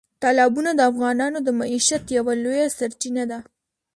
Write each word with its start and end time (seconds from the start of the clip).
تالابونه 0.23 0.71
د 0.75 0.79
افغانانو 0.91 1.39
د 1.43 1.49
معیشت 1.59 2.03
یوه 2.17 2.33
لویه 2.43 2.67
سرچینه 2.77 3.23
ده. 3.31 3.39